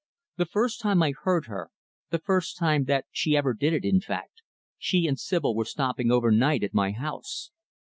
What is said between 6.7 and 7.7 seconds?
my house.